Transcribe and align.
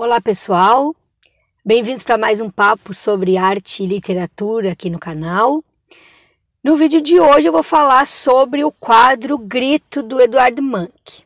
Olá, 0.00 0.20
pessoal. 0.20 0.94
Bem-vindos 1.64 2.04
para 2.04 2.16
mais 2.16 2.40
um 2.40 2.48
papo 2.48 2.94
sobre 2.94 3.36
arte 3.36 3.82
e 3.82 3.86
literatura 3.88 4.70
aqui 4.70 4.88
no 4.88 4.96
canal. 4.96 5.60
No 6.62 6.76
vídeo 6.76 7.00
de 7.00 7.18
hoje 7.18 7.48
eu 7.48 7.52
vou 7.52 7.64
falar 7.64 8.06
sobre 8.06 8.62
o 8.62 8.70
quadro 8.70 9.36
Grito 9.36 10.00
do 10.00 10.20
Eduardo 10.20 10.62
Manck. 10.62 11.24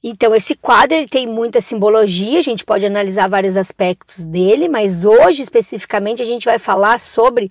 Então, 0.00 0.36
esse 0.36 0.54
quadro 0.54 0.96
ele 0.96 1.08
tem 1.08 1.26
muita 1.26 1.60
simbologia, 1.60 2.38
a 2.38 2.42
gente 2.42 2.64
pode 2.64 2.86
analisar 2.86 3.28
vários 3.28 3.56
aspectos 3.56 4.24
dele, 4.24 4.68
mas 4.68 5.04
hoje 5.04 5.42
especificamente 5.42 6.22
a 6.22 6.26
gente 6.26 6.44
vai 6.44 6.60
falar 6.60 7.00
sobre 7.00 7.50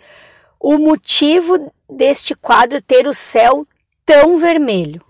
o 0.58 0.78
motivo 0.78 1.70
deste 1.90 2.34
quadro 2.34 2.82
ter 2.82 3.10
o 3.10 3.14
céu 3.14 3.68
tão 4.06 4.38
vermelho. 4.38 5.06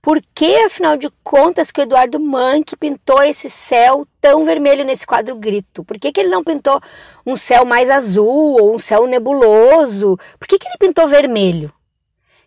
Por 0.00 0.22
que, 0.34 0.56
afinal 0.62 0.96
de 0.96 1.10
contas, 1.24 1.70
que 1.70 1.80
o 1.80 1.82
Eduardo 1.82 2.20
Manck 2.20 2.76
pintou 2.76 3.22
esse 3.22 3.50
céu 3.50 4.06
tão 4.20 4.44
vermelho 4.44 4.84
nesse 4.84 5.06
quadro 5.06 5.34
Grito? 5.34 5.84
Por 5.84 5.98
que, 5.98 6.12
que 6.12 6.20
ele 6.20 6.28
não 6.28 6.44
pintou 6.44 6.80
um 7.26 7.36
céu 7.36 7.64
mais 7.64 7.90
azul 7.90 8.60
ou 8.60 8.74
um 8.74 8.78
céu 8.78 9.06
nebuloso? 9.06 10.16
Por 10.38 10.46
que, 10.46 10.58
que 10.58 10.68
ele 10.68 10.78
pintou 10.78 11.08
vermelho? 11.08 11.72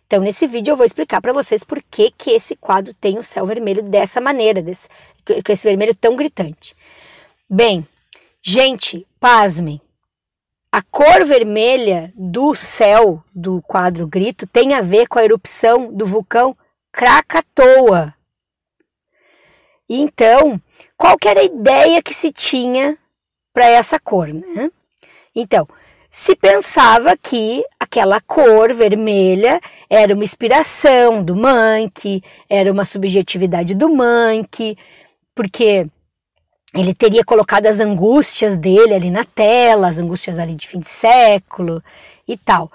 Então, 0.06 0.22
nesse 0.22 0.46
vídeo 0.46 0.72
eu 0.72 0.76
vou 0.76 0.84
explicar 0.84 1.20
para 1.20 1.32
vocês 1.32 1.62
por 1.64 1.82
que, 1.90 2.10
que 2.10 2.30
esse 2.30 2.56
quadro 2.56 2.92
tem 2.94 3.18
o 3.18 3.22
céu 3.22 3.46
vermelho 3.46 3.82
dessa 3.82 4.20
maneira, 4.20 4.62
desse, 4.62 4.88
com 5.24 5.52
esse 5.52 5.66
vermelho 5.66 5.94
tão 5.94 6.16
gritante. 6.16 6.74
Bem, 7.48 7.86
gente, 8.42 9.06
pasmem. 9.20 9.80
A 10.70 10.82
cor 10.82 11.24
vermelha 11.24 12.12
do 12.16 12.54
céu 12.54 13.22
do 13.34 13.60
quadro 13.62 14.06
Grito 14.06 14.46
tem 14.46 14.72
a 14.72 14.80
ver 14.80 15.06
com 15.06 15.18
a 15.18 15.24
erupção 15.24 15.92
do 15.92 16.06
vulcão 16.06 16.56
Krakatoa. 16.92 18.14
Então, 19.88 20.60
qual 20.96 21.16
era 21.24 21.40
a 21.40 21.44
ideia 21.44 22.02
que 22.02 22.14
se 22.14 22.30
tinha 22.30 22.96
para 23.52 23.66
essa 23.66 23.98
cor, 23.98 24.28
né? 24.28 24.70
Então, 25.34 25.66
se 26.10 26.36
pensava 26.36 27.16
que 27.16 27.64
aquela 27.80 28.20
cor 28.20 28.72
vermelha 28.74 29.60
era 29.88 30.14
uma 30.14 30.24
inspiração 30.24 31.24
do 31.24 31.34
Mank, 31.34 32.22
era 32.48 32.70
uma 32.70 32.84
subjetividade 32.84 33.74
do 33.74 33.88
Mank, 33.88 34.76
porque 35.34 35.86
ele 36.74 36.94
teria 36.94 37.24
colocado 37.24 37.66
as 37.66 37.80
angústias 37.80 38.58
dele 38.58 38.94
ali 38.94 39.10
na 39.10 39.24
tela, 39.24 39.88
as 39.88 39.98
angústias 39.98 40.38
ali 40.38 40.54
de 40.54 40.68
fim 40.68 40.80
de 40.80 40.88
século 40.88 41.82
e 42.28 42.36
tal. 42.36 42.70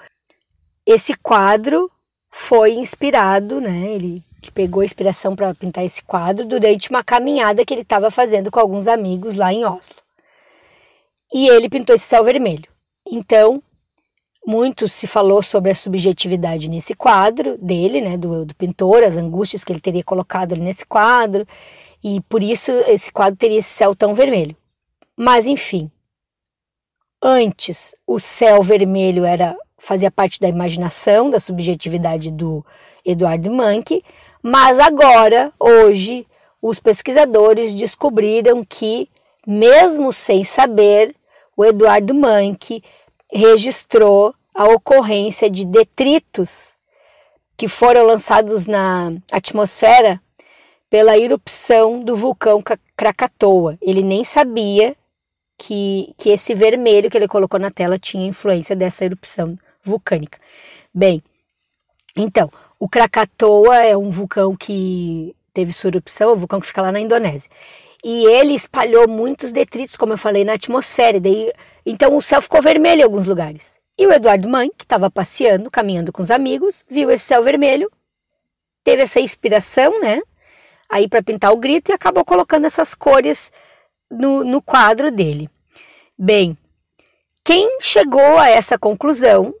Esse 0.84 1.14
quadro 1.14 1.90
foi 2.38 2.74
inspirado, 2.74 3.60
né? 3.60 3.94
Ele 3.94 4.22
pegou 4.54 4.84
inspiração 4.84 5.34
para 5.34 5.52
pintar 5.54 5.84
esse 5.84 6.02
quadro 6.02 6.46
durante 6.46 6.88
uma 6.88 7.02
caminhada 7.02 7.64
que 7.64 7.74
ele 7.74 7.82
estava 7.82 8.10
fazendo 8.10 8.50
com 8.50 8.60
alguns 8.60 8.86
amigos 8.86 9.34
lá 9.34 9.52
em 9.52 9.64
Oslo. 9.64 9.96
E 11.32 11.48
ele 11.48 11.68
pintou 11.68 11.94
esse 11.94 12.04
céu 12.06 12.24
vermelho. 12.24 12.66
Então, 13.06 13.62
muito 14.46 14.88
se 14.88 15.06
falou 15.06 15.42
sobre 15.42 15.72
a 15.72 15.74
subjetividade 15.74 16.68
nesse 16.70 16.94
quadro 16.94 17.58
dele, 17.58 18.00
né, 18.00 18.16
do, 18.16 18.46
do 18.46 18.54
pintor, 18.54 19.02
as 19.02 19.16
angústias 19.16 19.64
que 19.64 19.72
ele 19.72 19.80
teria 19.80 20.04
colocado 20.04 20.52
ali 20.52 20.62
nesse 20.62 20.86
quadro, 20.86 21.46
e 22.02 22.20
por 22.22 22.42
isso 22.42 22.70
esse 22.86 23.12
quadro 23.12 23.36
teria 23.36 23.58
esse 23.58 23.70
céu 23.70 23.94
tão 23.94 24.14
vermelho. 24.14 24.56
Mas 25.16 25.46
enfim, 25.46 25.90
antes 27.20 27.94
o 28.06 28.18
céu 28.18 28.62
vermelho 28.62 29.24
era 29.24 29.54
fazia 29.78 30.10
parte 30.10 30.40
da 30.40 30.48
imaginação, 30.48 31.30
da 31.30 31.40
subjetividade 31.40 32.30
do 32.30 32.64
Eduardo 33.04 33.50
Manck, 33.50 34.02
mas 34.42 34.78
agora, 34.78 35.52
hoje, 35.58 36.26
os 36.60 36.80
pesquisadores 36.80 37.74
descobriram 37.74 38.64
que, 38.64 39.08
mesmo 39.46 40.12
sem 40.12 40.44
saber, 40.44 41.14
o 41.56 41.64
Eduardo 41.64 42.14
Manck 42.14 42.82
registrou 43.32 44.34
a 44.54 44.64
ocorrência 44.64 45.48
de 45.48 45.64
detritos 45.64 46.76
que 47.56 47.68
foram 47.68 48.04
lançados 48.04 48.66
na 48.66 49.12
atmosfera 49.30 50.20
pela 50.90 51.18
erupção 51.18 52.00
do 52.00 52.14
vulcão 52.14 52.62
Krakatoa. 52.96 53.76
Ele 53.80 54.02
nem 54.02 54.24
sabia 54.24 54.96
que, 55.58 56.14
que 56.16 56.30
esse 56.30 56.54
vermelho 56.54 57.10
que 57.10 57.16
ele 57.16 57.28
colocou 57.28 57.58
na 57.58 57.70
tela 57.70 57.98
tinha 57.98 58.26
influência 58.26 58.76
dessa 58.76 59.04
erupção 59.04 59.58
vulcânica. 59.88 60.38
Bem, 60.94 61.22
então, 62.16 62.50
o 62.78 62.88
Krakatoa 62.88 63.76
é 63.78 63.96
um 63.96 64.10
vulcão 64.10 64.56
que 64.56 65.34
teve 65.52 65.72
sua 65.72 65.88
erupção, 65.88 66.30
é 66.30 66.32
um 66.32 66.38
vulcão 66.38 66.60
que 66.60 66.66
fica 66.66 66.82
lá 66.82 66.92
na 66.92 67.00
Indonésia. 67.00 67.50
E 68.04 68.26
ele 68.26 68.54
espalhou 68.54 69.08
muitos 69.08 69.50
detritos, 69.50 69.96
como 69.96 70.12
eu 70.12 70.18
falei, 70.18 70.44
na 70.44 70.54
atmosfera. 70.54 71.18
Daí, 71.18 71.52
então 71.84 72.16
o 72.16 72.22
céu 72.22 72.40
ficou 72.40 72.62
vermelho 72.62 73.00
em 73.00 73.04
alguns 73.04 73.26
lugares. 73.26 73.78
E 73.98 74.06
o 74.06 74.12
Eduardo 74.12 74.48
Mann, 74.48 74.70
que 74.76 74.84
estava 74.84 75.10
passeando, 75.10 75.70
caminhando 75.70 76.12
com 76.12 76.22
os 76.22 76.30
amigos, 76.30 76.84
viu 76.88 77.10
esse 77.10 77.24
céu 77.24 77.42
vermelho, 77.42 77.90
teve 78.84 79.02
essa 79.02 79.18
inspiração, 79.18 80.00
né? 80.00 80.22
Aí 80.88 81.08
para 81.08 81.22
pintar 81.22 81.52
o 81.52 81.56
grito 81.56 81.90
e 81.90 81.92
acabou 81.92 82.24
colocando 82.24 82.64
essas 82.64 82.94
cores 82.94 83.52
no, 84.08 84.44
no 84.44 84.62
quadro 84.62 85.10
dele. 85.10 85.50
Bem, 86.16 86.56
quem 87.44 87.78
chegou 87.80 88.38
a 88.38 88.48
essa 88.48 88.78
conclusão 88.78 89.52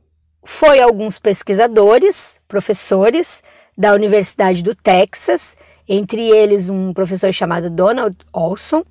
foi 0.50 0.80
alguns 0.80 1.18
pesquisadores, 1.18 2.40
professores 2.48 3.42
da 3.76 3.92
Universidade 3.92 4.62
do 4.62 4.74
Texas, 4.74 5.58
entre 5.86 6.22
eles 6.22 6.70
um 6.70 6.94
professor 6.94 7.30
chamado 7.34 7.68
Donald 7.68 8.16
Olson. 8.32 8.82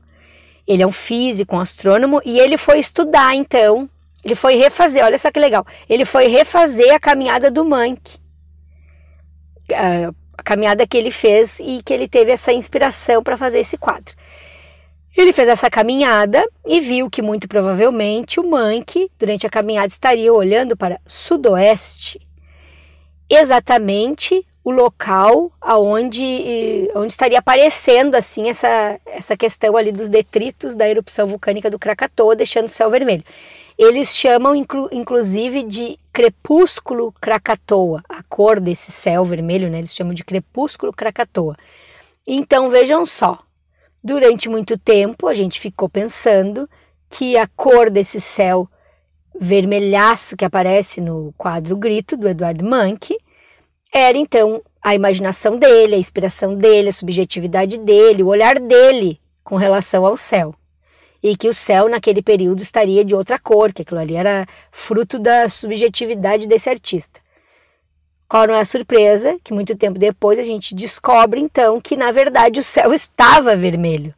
Ele 0.67 0.83
é 0.83 0.87
um 0.87 0.91
físico, 0.91 1.55
um 1.55 1.59
astrônomo, 1.59 2.21
e 2.23 2.39
ele 2.39 2.57
foi 2.57 2.77
estudar 2.77 3.33
então, 3.33 3.89
ele 4.23 4.35
foi 4.35 4.55
refazer, 4.55 5.03
olha 5.03 5.17
só 5.17 5.31
que 5.31 5.39
legal, 5.39 5.65
ele 5.89 6.05
foi 6.05 6.27
refazer 6.27 6.93
a 6.93 6.99
caminhada 6.99 7.49
do 7.49 7.65
Mank. 7.65 8.19
A 10.37 10.43
caminhada 10.43 10.85
que 10.85 10.95
ele 10.95 11.09
fez 11.09 11.59
e 11.59 11.81
que 11.83 11.91
ele 11.91 12.07
teve 12.07 12.31
essa 12.31 12.53
inspiração 12.53 13.23
para 13.23 13.35
fazer 13.35 13.57
esse 13.61 13.79
quadro. 13.79 14.13
Ele 15.17 15.33
fez 15.33 15.49
essa 15.49 15.67
caminhada 15.67 16.47
e 16.63 16.79
viu 16.79 17.09
que 17.09 17.23
muito 17.23 17.47
provavelmente 17.47 18.39
o 18.39 18.47
Mank, 18.47 19.09
durante 19.17 19.47
a 19.47 19.49
caminhada, 19.49 19.87
estaria 19.87 20.31
olhando 20.31 20.77
para 20.77 21.01
sudoeste, 21.07 22.21
exatamente 23.27 24.45
o 24.63 24.69
local 24.69 25.51
aonde 25.59 26.89
onde 26.93 27.13
estaria 27.13 27.39
aparecendo 27.39 28.15
assim 28.15 28.49
essa, 28.49 28.99
essa 29.05 29.35
questão 29.35 29.75
ali 29.75 29.91
dos 29.91 30.07
detritos 30.07 30.75
da 30.75 30.87
erupção 30.87 31.25
vulcânica 31.25 31.69
do 31.69 31.79
Krakatoa, 31.79 32.35
deixando 32.35 32.65
o 32.65 32.69
céu 32.69 32.89
vermelho. 32.91 33.23
Eles 33.77 34.15
chamam 34.15 34.55
inclu, 34.55 34.87
inclusive 34.91 35.63
de 35.63 35.97
crepúsculo 36.13 37.13
Krakatoa, 37.19 38.03
a 38.09 38.21
cor 38.23 38.59
desse 38.59 38.91
céu 38.91 39.23
vermelho, 39.23 39.69
né? 39.69 39.79
Eles 39.79 39.95
chamam 39.95 40.13
de 40.13 40.23
crepúsculo 40.23 40.91
Krakatoa. 40.93 41.55
Então 42.25 42.69
vejam 42.69 43.05
só, 43.05 43.39
Durante 44.03 44.47
muito 44.47 44.77
tempo 44.77 45.27
a 45.27 45.33
gente 45.33 45.59
ficou 45.59 45.89
pensando 45.89 46.69
que 47.09 47.37
a 47.37 47.47
cor 47.47 47.89
desse 47.89 48.21
céu 48.21 48.69
vermelhaço 49.39 50.35
que 50.35 50.45
aparece 50.45 50.99
no 50.99 51.33
quadro 51.37 51.75
Grito 51.75 52.17
do 52.17 52.27
Eduardo 52.27 52.65
Manck 52.65 53.15
era 53.93 54.17
então 54.17 54.61
a 54.81 54.95
imaginação 54.95 55.57
dele, 55.57 55.95
a 55.95 55.99
inspiração 55.99 56.55
dele, 56.55 56.89
a 56.89 56.93
subjetividade 56.93 57.77
dele, 57.77 58.23
o 58.23 58.27
olhar 58.27 58.59
dele 58.59 59.19
com 59.43 59.55
relação 59.55 60.05
ao 60.05 60.15
céu. 60.15 60.53
E 61.21 61.35
que 61.35 61.49
o 61.49 61.53
céu 61.53 61.89
naquele 61.89 62.21
período 62.21 62.61
estaria 62.61 63.03
de 63.03 63.15
outra 63.15 63.39
cor, 63.39 63.73
que 63.73 63.81
aquilo 63.81 63.99
ali 63.99 64.15
era 64.15 64.45
fruto 64.71 65.17
da 65.17 65.49
subjetividade 65.49 66.47
desse 66.47 66.69
artista. 66.69 67.19
Qual 68.27 68.45
não 68.45 68.55
é 68.55 68.61
a 68.61 68.65
surpresa? 68.65 69.39
Que 69.43 69.53
muito 69.53 69.75
tempo 69.75 69.97
depois 69.97 70.37
a 70.37 70.43
gente 70.43 70.75
descobre 70.75 71.39
então 71.39 71.79
que 71.79 71.95
na 71.95 72.11
verdade 72.11 72.59
o 72.59 72.63
céu 72.63 72.91
estava 72.93 73.55
vermelho. 73.55 74.13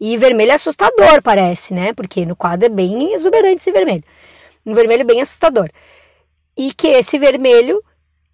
E 0.00 0.16
vermelho 0.16 0.52
é 0.52 0.54
assustador, 0.54 1.22
parece, 1.22 1.74
né? 1.74 1.92
Porque 1.92 2.24
no 2.24 2.34
quadro 2.34 2.66
é 2.66 2.68
bem 2.70 3.12
exuberante 3.12 3.58
esse 3.58 3.70
vermelho. 3.70 4.04
Um 4.64 4.74
vermelho 4.74 5.04
bem 5.04 5.20
assustador. 5.20 5.70
E 6.56 6.72
que 6.72 6.88
esse 6.88 7.18
vermelho, 7.18 7.82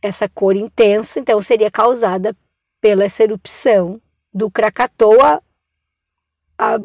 essa 0.00 0.28
cor 0.28 0.54
intensa, 0.54 1.19
então 1.19 1.42
seria 1.42 1.70
causada 1.70 2.36
pela 2.81 3.04
essa 3.04 3.25
erupção 3.25 4.00
do 4.32 4.48
Krakatoa 4.48 5.42
a, 6.56 6.78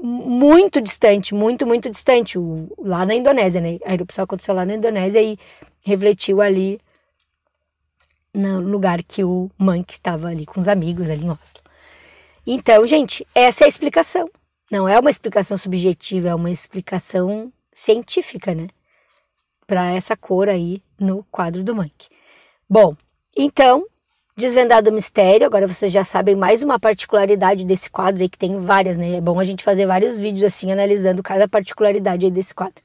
muito 0.00 0.80
distante, 0.80 1.34
muito, 1.34 1.66
muito 1.66 1.90
distante, 1.90 2.38
lá 2.78 3.04
na 3.04 3.14
Indonésia, 3.14 3.60
né? 3.60 3.78
A 3.84 3.94
erupção 3.94 4.24
aconteceu 4.24 4.54
lá 4.54 4.64
na 4.64 4.74
Indonésia 4.74 5.20
e 5.20 5.36
refletiu 5.80 6.40
ali 6.40 6.80
no 8.38 8.60
lugar 8.60 9.02
que 9.02 9.24
o 9.24 9.50
Mank 9.58 9.92
estava 9.92 10.28
ali 10.28 10.46
com 10.46 10.60
os 10.60 10.68
amigos 10.68 11.10
ali 11.10 11.24
em 11.24 11.30
Oslo. 11.30 11.60
Então, 12.46 12.86
gente, 12.86 13.26
essa 13.34 13.64
é 13.64 13.66
a 13.66 13.68
explicação. 13.68 14.30
Não 14.70 14.88
é 14.88 14.98
uma 14.98 15.10
explicação 15.10 15.56
subjetiva, 15.56 16.28
é 16.28 16.34
uma 16.34 16.50
explicação 16.50 17.52
científica, 17.72 18.54
né? 18.54 18.68
Para 19.66 19.92
essa 19.92 20.16
cor 20.16 20.48
aí 20.48 20.82
no 20.98 21.24
quadro 21.30 21.64
do 21.64 21.74
Mank. 21.74 22.08
Bom, 22.68 22.96
então, 23.36 23.86
Desvendado 24.38 24.88
o 24.88 24.92
Mistério, 24.92 25.44
agora 25.44 25.66
vocês 25.66 25.90
já 25.90 26.04
sabem 26.04 26.36
mais 26.36 26.62
uma 26.62 26.78
particularidade 26.78 27.64
desse 27.64 27.90
quadro 27.90 28.22
aí, 28.22 28.28
que 28.28 28.38
tem 28.38 28.56
várias, 28.56 28.96
né? 28.96 29.16
É 29.16 29.20
bom 29.20 29.40
a 29.40 29.44
gente 29.44 29.64
fazer 29.64 29.84
vários 29.84 30.20
vídeos 30.20 30.44
assim, 30.44 30.70
analisando 30.70 31.24
cada 31.24 31.48
particularidade 31.48 32.24
aí 32.24 32.30
desse 32.30 32.54
quadro. 32.54 32.80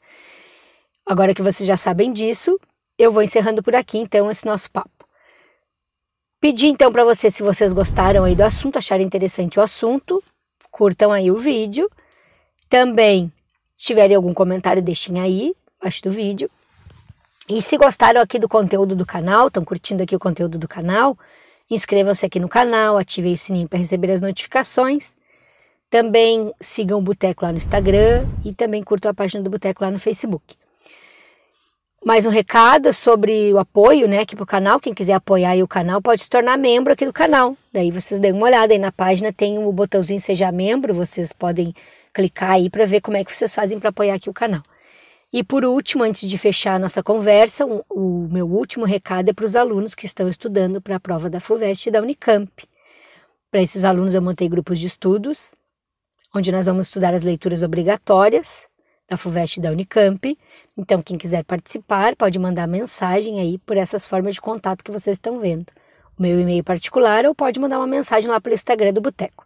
Agora 1.06 1.31
que 1.31 1.44
vocês 1.44 1.67
já 1.67 1.77
sabem 1.77 2.11
disso, 2.11 2.59
eu 2.97 3.11
vou 3.11 3.21
encerrando 3.21 3.61
por 3.61 3.75
aqui, 3.75 3.99
então, 3.99 4.31
esse 4.31 4.47
nosso 4.47 4.71
papo. 4.71 5.02
Pedir, 6.44 6.68
então, 6.68 6.92
para 6.92 7.06
vocês, 7.06 7.34
se 7.34 7.42
vocês 7.42 7.72
gostaram 7.72 8.25
aí 8.25 8.36
do 8.36 8.44
assunto, 8.44 8.78
acharem 8.78 9.06
interessante 9.06 9.57
o 9.57 9.62
assunto, 9.62 10.22
curtam 10.69 11.10
aí 11.10 11.31
o 11.31 11.38
vídeo. 11.38 11.90
Também, 12.69 13.31
se 13.78 13.86
tiverem 13.86 14.13
algum 14.13 14.34
comentário, 14.34 14.81
deixem 14.81 15.22
aí, 15.22 15.56
abaixo 15.80 16.04
do 16.04 16.12
vídeo. 16.12 16.51
E 17.48 17.62
se 17.62 17.78
gostaram 17.78 18.19
aqui 18.19 18.40
do 18.40 18.50
conteúdo 18.50 18.94
do 18.94 19.06
canal, 19.06 19.48
estão 19.48 19.63
curtindo 19.63 20.04
aqui 20.04 20.18
o 20.18 20.19
conteúdo 20.19 20.60
do 20.60 20.68
canal, 20.68 21.18
inscrevam-se 21.72 22.25
aqui 22.25 22.42
no 22.42 22.50
canal, 22.50 22.98
ativem 22.98 23.31
o 23.31 23.38
sininho 23.38 23.69
para 23.69 23.80
receber 23.80 24.12
as 24.12 24.22
notificações. 24.22 25.16
Também 25.90 26.54
sigam 26.60 27.00
o 27.00 27.01
Boteco 27.01 27.45
lá 27.45 27.54
no 27.54 27.57
Instagram 27.57 28.28
e 28.44 28.54
também 28.54 28.84
curtam 28.84 29.10
a 29.10 29.13
página 29.13 29.42
do 29.42 29.50
Boteco 29.50 29.81
lá 29.81 29.90
no 29.90 29.98
Facebook. 29.98 30.57
Mais 32.05 32.25
um 32.25 32.29
recado 32.29 32.91
sobre 32.91 33.53
o 33.53 33.57
apoio, 33.57 34.09
né, 34.09 34.19
aqui 34.19 34.35
pro 34.35 34.45
canal. 34.45 34.77
Quem 34.77 34.94
quiser 34.94 35.13
apoiar 35.13 35.55
o 35.63 35.67
canal 35.67 36.01
pode 36.01 36.23
se 36.23 36.29
tornar 36.29 36.57
membro 36.57 36.91
aqui 36.91 37.05
do 37.05 37.13
canal. 37.13 37.55
Daí 37.71 37.91
vocês 37.91 38.19
dêem 38.19 38.33
uma 38.33 38.45
olhada 38.45 38.73
aí 38.73 38.79
na 38.79 38.91
página, 38.91 39.31
tem 39.31 39.57
o 39.57 39.69
um 39.69 39.71
botãozinho 39.71 40.19
Seja 40.19 40.51
Membro, 40.51 40.94
vocês 40.94 41.31
podem 41.31 41.73
clicar 42.13 42.51
aí 42.51 42.69
para 42.69 42.85
ver 42.85 43.00
como 43.00 43.15
é 43.15 43.23
que 43.23 43.33
vocês 43.33 43.55
fazem 43.55 43.79
para 43.79 43.88
apoiar 43.88 44.15
aqui 44.15 44.29
o 44.29 44.33
canal. 44.33 44.61
E 45.31 45.45
por 45.45 45.63
último, 45.63 46.03
antes 46.03 46.29
de 46.29 46.38
fechar 46.38 46.75
a 46.75 46.79
nossa 46.79 47.01
conversa, 47.01 47.65
um, 47.65 47.81
o 47.89 48.27
meu 48.29 48.47
último 48.47 48.83
recado 48.83 49.29
é 49.29 49.33
para 49.33 49.45
os 49.45 49.56
alunos 49.56 49.95
que 49.95 50.06
estão 50.06 50.27
estudando 50.27 50.81
para 50.81 50.97
a 50.97 50.99
prova 50.99 51.29
da 51.29 51.39
FUVEST 51.39 51.88
e 51.88 51.91
da 51.91 52.01
Unicamp. 52.01 52.51
Para 53.49 53.61
esses 53.61 53.85
alunos 53.85 54.13
eu 54.13 54.21
montei 54.21 54.49
grupos 54.49 54.77
de 54.77 54.88
estudos, 54.88 55.56
onde 56.35 56.51
nós 56.51 56.65
vamos 56.65 56.88
estudar 56.88 57.13
as 57.13 57.23
leituras 57.23 57.63
obrigatórias 57.63 58.67
da 59.09 59.17
FUVEST 59.17 59.59
da 59.59 59.71
Unicamp. 59.71 60.38
Então, 60.77 61.01
quem 61.01 61.17
quiser 61.17 61.44
participar, 61.44 62.15
pode 62.15 62.39
mandar 62.39 62.67
mensagem 62.67 63.39
aí 63.39 63.57
por 63.59 63.77
essas 63.77 64.07
formas 64.07 64.35
de 64.35 64.41
contato 64.41 64.83
que 64.83 64.91
vocês 64.91 65.17
estão 65.17 65.39
vendo. 65.39 65.67
O 66.17 66.21
meu 66.21 66.39
e-mail 66.39 66.63
particular 66.63 67.25
ou 67.25 67.33
pode 67.33 67.59
mandar 67.59 67.77
uma 67.77 67.88
mensagem 67.88 68.29
lá 68.29 68.39
pelo 68.39 68.55
Instagram 68.55 68.94
do 68.94 69.01
Boteco. 69.01 69.45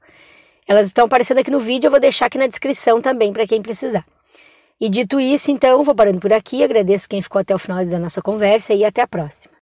Elas 0.68 0.88
estão 0.88 1.06
aparecendo 1.06 1.39
aqui 1.39 1.50
no 1.50 1.59
vídeo, 1.59 1.88
eu 1.88 1.92
vou 1.92 2.00
deixar 2.00 2.25
aqui 2.25 2.38
na 2.38 2.48
descrição 2.48 3.01
também 3.01 3.31
para 3.31 3.48
quem 3.48 3.62
precisar. 3.62 4.06
E 4.80 4.89
dito 4.89 5.19
isso, 5.19 5.50
então, 5.50 5.83
vou 5.83 5.95
parando 5.95 6.19
por 6.19 6.31
aqui. 6.31 6.63
Agradeço 6.63 7.10
quem 7.10 7.21
ficou 7.21 7.39
até 7.39 7.56
o 7.56 7.60
final 7.60 7.83
da 7.86 7.98
nossa 7.98 8.21
conversa 8.21 8.74
e 8.74 8.86
até 8.86 9.01
a 9.01 9.07
próxima. 9.07 9.56